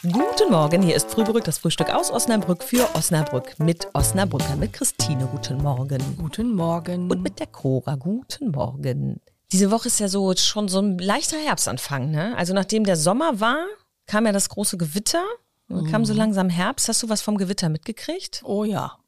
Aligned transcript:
Guten 0.00 0.50
Morgen, 0.50 0.82
hier 0.82 0.96
ist 0.96 1.10
Frühbrück, 1.10 1.44
das 1.44 1.58
Frühstück 1.58 1.94
aus 1.94 2.10
Osnabrück 2.10 2.64
für 2.64 2.88
Osnabrück 2.94 3.58
mit 3.60 3.86
Osnabrücker, 3.92 4.56
mit 4.56 4.72
Christine. 4.72 5.28
Guten 5.30 5.58
Morgen. 5.58 6.00
Guten 6.16 6.54
Morgen. 6.54 7.08
Und 7.10 7.22
mit 7.22 7.38
der 7.38 7.46
Cora. 7.46 7.94
Guten 7.94 8.50
Morgen. 8.50 9.20
Diese 9.52 9.70
Woche 9.70 9.88
ist 9.88 10.00
ja 10.00 10.08
so 10.08 10.34
schon 10.34 10.68
so 10.68 10.80
ein 10.80 10.98
leichter 10.98 11.36
Herbstanfang, 11.36 12.10
ne? 12.10 12.36
Also 12.36 12.54
nachdem 12.54 12.84
der 12.84 12.96
Sommer 12.96 13.38
war, 13.38 13.66
kam 14.06 14.26
ja 14.26 14.32
das 14.32 14.48
große 14.48 14.76
Gewitter. 14.76 15.22
Dann 15.68 15.90
kam 15.90 16.04
so 16.04 16.14
langsam 16.14 16.48
Herbst. 16.48 16.88
Hast 16.88 17.02
du 17.02 17.08
was 17.08 17.22
vom 17.22 17.36
Gewitter 17.38 17.68
mitgekriegt? 17.68 18.42
Oh 18.44 18.64
ja. 18.64 18.98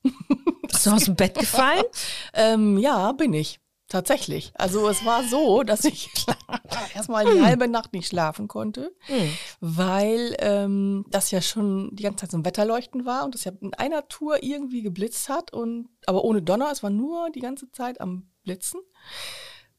Bist 0.68 0.86
du 0.86 0.90
aus 0.92 1.04
dem 1.04 1.16
Bett 1.16 1.36
gefallen? 1.36 1.84
ähm, 2.34 2.78
ja, 2.78 3.10
bin 3.12 3.32
ich. 3.34 3.58
Tatsächlich. 3.94 4.50
Also 4.56 4.88
es 4.88 5.04
war 5.04 5.22
so, 5.22 5.62
dass 5.62 5.84
ich 5.84 6.10
erstmal 6.96 7.32
die 7.32 7.40
halbe 7.40 7.68
Nacht 7.68 7.92
nicht 7.92 8.08
schlafen 8.08 8.48
konnte, 8.48 8.92
weil 9.60 10.34
ähm, 10.40 11.06
das 11.10 11.30
ja 11.30 11.40
schon 11.40 11.94
die 11.94 12.02
ganze 12.02 12.22
Zeit 12.22 12.32
so 12.32 12.38
ein 12.38 12.44
Wetterleuchten 12.44 13.06
war 13.06 13.24
und 13.24 13.36
das 13.36 13.44
ja 13.44 13.52
in 13.60 13.72
einer 13.74 14.08
Tour 14.08 14.42
irgendwie 14.42 14.82
geblitzt 14.82 15.28
hat 15.28 15.52
und 15.52 15.90
aber 16.06 16.24
ohne 16.24 16.42
Donner, 16.42 16.72
es 16.72 16.82
war 16.82 16.90
nur 16.90 17.30
die 17.30 17.38
ganze 17.38 17.70
Zeit 17.70 18.00
am 18.00 18.28
Blitzen. 18.42 18.80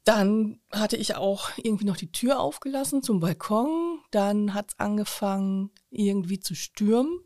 Dann 0.04 0.60
hatte 0.72 0.96
ich 0.96 1.16
auch 1.16 1.50
irgendwie 1.58 1.84
noch 1.84 1.98
die 1.98 2.10
Tür 2.10 2.40
aufgelassen 2.40 3.02
zum 3.02 3.20
Balkon. 3.20 4.00
Dann 4.12 4.54
hat 4.54 4.70
es 4.70 4.78
angefangen 4.78 5.72
irgendwie 5.90 6.40
zu 6.40 6.54
stürmen 6.54 7.20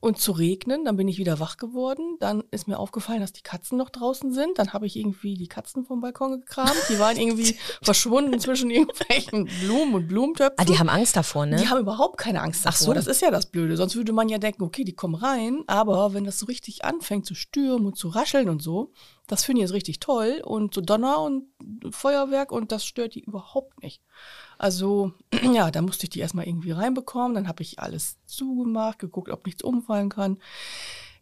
und 0.00 0.18
zu 0.18 0.32
regnen. 0.32 0.84
Dann 0.84 0.96
bin 0.96 1.08
ich 1.08 1.18
wieder 1.18 1.40
wach 1.40 1.56
geworden. 1.56 2.16
Dann 2.20 2.44
ist 2.50 2.68
mir 2.68 2.78
aufgefallen, 2.78 3.20
dass 3.20 3.32
die 3.32 3.42
Katzen 3.42 3.78
noch 3.78 3.90
draußen 3.90 4.32
sind. 4.32 4.58
Dann 4.58 4.72
habe 4.72 4.86
ich 4.86 4.96
irgendwie 4.96 5.34
die 5.34 5.48
Katzen 5.48 5.84
vom 5.84 6.00
Balkon 6.00 6.40
gekramt. 6.40 6.76
Die 6.88 6.98
waren 6.98 7.16
irgendwie 7.16 7.56
verschwunden 7.82 8.38
zwischen 8.40 8.70
irgendwelchen 8.70 9.48
Blumen 9.62 9.94
und 9.94 10.08
Blumentöpfen. 10.08 10.58
Ah, 10.58 10.64
die 10.64 10.78
haben 10.78 10.88
Angst 10.88 11.16
davor, 11.16 11.46
ne? 11.46 11.56
Die 11.56 11.68
haben 11.68 11.80
überhaupt 11.80 12.18
keine 12.18 12.40
Angst 12.42 12.66
davor. 12.66 12.74
Ach 12.74 12.80
so. 12.86 12.92
Das 12.92 13.06
ist 13.06 13.22
ja 13.22 13.30
das 13.30 13.46
Blöde. 13.46 13.76
Sonst 13.76 13.96
würde 13.96 14.12
man 14.12 14.28
ja 14.28 14.38
denken, 14.38 14.62
okay, 14.62 14.84
die 14.84 14.94
kommen 14.94 15.14
rein. 15.14 15.64
Aber 15.66 16.14
wenn 16.14 16.24
das 16.24 16.38
so 16.38 16.46
richtig 16.46 16.84
anfängt 16.84 17.26
zu 17.26 17.34
stürmen 17.34 17.86
und 17.86 17.96
zu 17.96 18.08
rascheln 18.08 18.48
und 18.48 18.62
so, 18.62 18.92
das 19.26 19.44
finde 19.44 19.60
ich 19.60 19.62
jetzt 19.64 19.74
richtig 19.74 20.00
toll. 20.00 20.40
Und 20.44 20.74
so 20.74 20.80
Donner 20.80 21.20
und 21.20 21.44
Feuerwerk 21.90 22.52
und 22.52 22.72
das 22.72 22.84
stört 22.84 23.14
die 23.14 23.24
überhaupt 23.24 23.82
nicht. 23.82 24.02
Also, 24.58 25.12
ja, 25.52 25.70
da 25.70 25.82
musste 25.82 26.04
ich 26.04 26.10
die 26.10 26.20
erstmal 26.20 26.46
irgendwie 26.46 26.70
reinbekommen. 26.70 27.34
Dann 27.34 27.48
habe 27.48 27.62
ich 27.62 27.78
alles 27.78 28.18
zugemacht, 28.26 28.98
geguckt, 28.98 29.30
ob 29.30 29.44
nichts 29.46 29.62
umfallen 29.62 30.08
kann. 30.08 30.38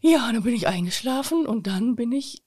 Ja, 0.01 0.31
dann 0.31 0.43
bin 0.43 0.55
ich 0.55 0.69
eingeschlafen 0.69 1.47
und 1.47 1.67
dann 1.67 1.97
bin 1.97 2.13
ich 2.13 2.44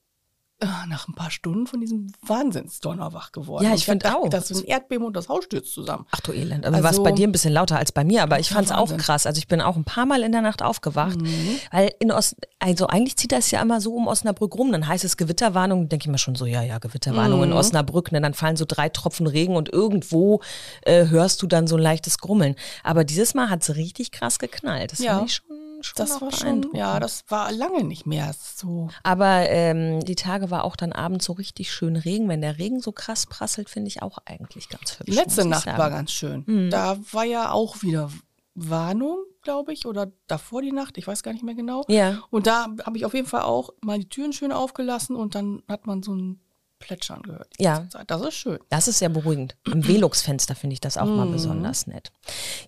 nach 0.88 1.08
ein 1.08 1.14
paar 1.14 1.30
Stunden 1.30 1.68
von 1.68 1.80
diesem 1.82 2.12
Wahnsinnsdonner 2.26 3.14
wach 3.14 3.32
geworden. 3.32 3.64
Ja, 3.64 3.76
ich 3.76 3.86
find 3.86 4.04
dachte, 4.04 4.18
auch. 4.18 4.30
Das 4.30 4.50
ist 4.50 4.64
ein 4.64 4.68
Erdbeben 4.68 5.06
und 5.06 5.16
das 5.16 5.30
Haus 5.30 5.44
stürzt 5.44 5.72
zusammen. 5.74 6.06
Ach 6.12 6.20
du 6.22 6.32
Elend. 6.32 6.66
Aber 6.66 6.74
war 6.78 6.82
es 6.82 6.86
Also- 6.98 7.04
bei 7.04 7.12
dir 7.12 7.28
ein 7.28 7.32
bisschen 7.32 7.54
lauter 7.54 7.78
als 7.78 7.92
bei 7.92 8.04
mir, 8.04 8.24
aber 8.24 8.40
ich 8.40 8.50
fand 8.50 8.66
es 8.66 8.72
auch 8.72 8.96
krass. 8.98 9.28
Also 9.28 9.38
ich 9.38 9.48
bin 9.48 9.62
auch 9.62 9.76
ein 9.76 9.84
paar 9.84 10.06
Mal 10.08 10.24
in 10.24 10.32
der 10.32 10.42
Nacht 10.42 10.64
aufgewacht, 10.64 11.22
Mhm. 11.22 11.60
weil 11.72 11.92
in 12.00 12.12
Ost, 12.12 12.36
also 12.60 12.88
eigentlich 12.88 13.18
zieht 13.18 13.32
das 13.32 13.52
ja 13.52 13.62
immer 13.62 13.82
so 13.82 13.94
um 13.94 14.08
Osnabrück 14.08 14.56
rum, 14.56 14.72
dann 14.72 14.88
heißt 14.88 15.04
es 15.04 15.16
Gewitterwarnung, 15.18 15.90
denke 15.90 16.06
ich 16.06 16.12
mir 16.12 16.18
schon 16.18 16.34
so, 16.36 16.46
ja, 16.48 16.64
ja, 16.64 16.80
Gewitterwarnung 16.80 17.40
Mhm. 17.40 17.46
in 17.46 17.54
Osnabrück, 17.54 18.12
ne, 18.12 18.20
dann 18.20 18.34
fallen 18.34 18.58
so 18.58 18.66
drei 18.68 18.90
Tropfen 18.90 19.28
Regen 19.28 19.56
und 19.56 19.70
irgendwo 19.72 20.42
äh, 20.84 21.08
hörst 21.08 21.42
du 21.44 21.48
dann 21.48 21.68
so 21.68 21.76
ein 21.76 21.82
leichtes 21.84 22.18
Grummeln. 22.18 22.56
Aber 22.84 23.04
dieses 23.04 23.34
Mal 23.36 23.50
hat 23.52 23.62
es 23.62 23.76
richtig 23.76 24.12
krass 24.12 24.40
geknallt. 24.40 24.92
Das 24.92 25.00
Ja. 25.00 25.18
fand 25.18 25.30
ich 25.30 25.36
schon, 25.36 25.47
schon 25.82 25.96
Das 25.96 26.22
war 26.22 26.32
schon, 26.32 26.70
ja, 26.74 27.00
das 27.00 27.24
war 27.28 27.52
lange 27.52 27.84
nicht 27.84 28.06
mehr 28.06 28.34
so. 28.34 28.90
Aber 29.04 29.50
ähm, 29.50 30.02
die 30.02 30.16
Tage 30.16 30.52
war 30.52 30.64
auch 30.64 30.76
dann 30.76 30.92
abends 30.92 31.26
so 31.26 31.34
richtig 31.34 31.72
schön 31.72 31.96
Regen. 31.96 32.30
Wenn 32.30 32.42
der 32.42 32.58
Regen 32.58 32.80
so 32.80 32.92
krass 32.92 33.26
prasselt, 33.26 33.70
finde 33.70 33.88
ich 33.90 34.02
auch 34.02 34.18
eigentlich 34.26 34.70
ganz 34.70 35.00
hübsch. 35.00 35.10
Die 35.10 35.16
letzte 35.16 35.46
Nacht 35.46 35.66
sagen. 35.66 35.78
war 35.78 35.90
ganz 35.90 36.12
schön. 36.12 36.44
Mhm. 36.46 36.70
Da 36.70 36.98
war 37.12 37.26
ja 37.26 37.52
auch 37.52 37.82
wieder 37.82 38.12
Warnung, 38.56 39.20
glaube 39.44 39.72
ich, 39.72 39.86
oder 39.86 40.12
davor 40.28 40.62
die 40.62 40.72
Nacht, 40.72 40.98
ich 40.98 41.08
weiß 41.08 41.24
gar 41.24 41.32
nicht 41.32 41.44
mehr 41.44 41.56
genau. 41.56 41.84
Ja. 41.88 42.24
Und 42.32 42.48
da 42.48 42.68
habe 42.86 42.98
ich 42.98 43.06
auf 43.06 43.14
jeden 43.14 43.28
Fall 43.28 43.44
auch 43.44 43.70
mal 43.82 44.00
die 44.00 44.10
Türen 44.10 44.34
schön 44.34 44.52
aufgelassen 44.52 45.16
und 45.16 45.36
dann 45.36 45.62
hat 45.68 45.86
man 45.86 46.02
so 46.02 46.16
ein 46.16 46.40
Plätschern 46.80 47.22
gehört. 47.24 47.48
Ja. 47.58 47.88
Das 48.08 48.22
ist 48.22 48.36
schön. 48.36 48.60
Das 48.70 48.88
ist 48.88 49.00
sehr 49.00 49.10
beruhigend. 49.10 49.56
Am 49.72 49.88
Velux-Fenster 49.88 50.56
finde 50.56 50.74
ich 50.76 50.82
das 50.82 50.98
auch 50.98 51.06
Mhm. 51.06 51.16
mal 51.16 51.28
besonders 51.28 51.88
nett. 51.88 52.12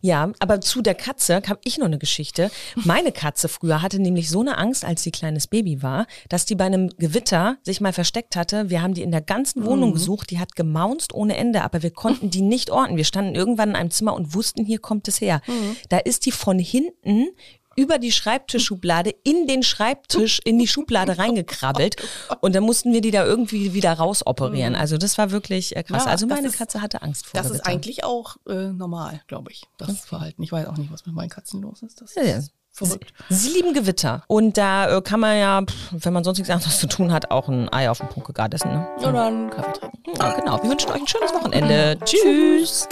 Ja, 0.01 0.31
aber 0.39 0.61
zu 0.61 0.81
der 0.81 0.95
Katze 0.95 1.35
habe 1.47 1.59
ich 1.63 1.77
noch 1.77 1.85
eine 1.85 1.97
Geschichte. 1.99 2.49
Meine 2.75 3.11
Katze 3.11 3.47
früher 3.49 3.81
hatte 3.81 3.99
nämlich 3.99 4.29
so 4.29 4.41
eine 4.41 4.57
Angst, 4.57 4.83
als 4.85 5.03
sie 5.03 5.11
kleines 5.11 5.47
Baby 5.47 5.83
war, 5.83 6.07
dass 6.27 6.45
die 6.45 6.55
bei 6.55 6.65
einem 6.65 6.89
Gewitter 6.97 7.57
sich 7.63 7.81
mal 7.81 7.93
versteckt 7.93 8.35
hatte. 8.35 8.69
Wir 8.69 8.81
haben 8.81 8.93
die 8.93 9.03
in 9.03 9.11
der 9.11 9.21
ganzen 9.21 9.61
Mhm. 9.61 9.65
Wohnung 9.65 9.93
gesucht. 9.93 10.31
Die 10.31 10.39
hat 10.39 10.55
gemaunzt 10.55 11.13
ohne 11.13 11.37
Ende, 11.37 11.61
aber 11.63 11.83
wir 11.83 11.91
konnten 11.91 12.29
die 12.29 12.41
nicht 12.41 12.71
orten. 12.71 12.97
Wir 12.97 13.05
standen 13.05 13.35
irgendwann 13.35 13.69
in 13.69 13.75
einem 13.75 13.91
Zimmer 13.91 14.13
und 14.15 14.33
wussten, 14.33 14.65
hier 14.65 14.79
kommt 14.79 15.07
es 15.07 15.21
her. 15.21 15.41
Mhm. 15.47 15.75
Da 15.89 15.97
ist 15.99 16.25
die 16.25 16.31
von 16.31 16.57
hinten 16.59 17.27
über 17.75 17.97
die 17.97 18.12
Schreibtischschublade 18.12 19.13
in 19.24 19.47
den 19.47 19.63
Schreibtisch, 19.63 20.40
in 20.44 20.59
die 20.59 20.68
Schublade 20.68 21.18
reingekrabbelt. 21.18 21.96
Und 22.41 22.53
dann 22.56 22.63
mussten 22.63 22.91
wir 22.94 23.02
die 23.02 23.12
da 23.12 23.25
irgendwie 23.25 23.74
wieder 23.74 23.94
rausoperieren. 23.94 24.75
Also 24.75 24.97
das 24.97 25.18
war 25.18 25.31
wirklich 25.31 25.75
äh, 25.75 25.84
krass. 25.84 26.03
Mhm. 26.03 26.07
Ja, 26.07 26.12
also 26.12 26.28
meine 26.28 26.47
ist- 26.47 26.57
Katze 26.57 26.81
hatte 26.81 27.02
Angst 27.02 27.25
vor 27.28 27.40
Das 27.41 27.50
ist 27.52 27.66
eigentlich 27.66 28.03
auch 28.03 28.35
äh, 28.47 28.68
normal, 28.74 29.22
glaube 29.28 29.52
ich, 29.52 29.63
das 29.78 30.00
Verhalten. 30.02 30.44
Ich 30.44 30.52
weiß 30.52 30.68
auch 30.68 30.78
nicht, 30.78 30.91
was 30.91 31.06
mit 31.06 31.16
meinen 31.16 31.30
Katzen 31.30 31.62
los 31.62 31.81
ist. 31.81 32.02
Das 32.02 32.16
Ja, 32.16 32.24
ja. 32.24 32.38
ist 32.38 32.52
verrückt. 32.72 33.13
Sie 33.30 33.50
lieben 33.52 33.74
Gewitter. 33.74 34.24
Und 34.28 34.57
da 34.57 34.97
äh, 34.97 35.01
kann 35.01 35.19
man 35.19 35.38
ja, 35.38 35.63
wenn 35.91 36.13
man 36.13 36.24
sonst 36.24 36.38
nichts 36.40 36.51
anderes 36.53 36.80
zu 36.80 36.88
tun 36.88 37.12
hat, 37.12 37.31
auch 37.31 37.47
ein 37.50 37.72
Ei 37.72 37.90
auf 37.90 38.00
den 38.00 38.09
Punkt 38.09 38.28
gegart 38.28 38.53
essen. 38.53 38.72
Ne? 38.72 38.88
Oder 39.00 39.28
einen 39.28 39.50
Kaffee 39.50 39.74
trinken. 39.80 40.01
Ja, 40.19 40.34
genau. 40.34 40.62
Wir 40.63 40.69
wünschen 40.69 40.90
euch 40.91 41.01
ein 41.01 41.07
schönes 41.07 41.34
Wochenende. 41.34 41.97
Tschüss. 42.06 42.88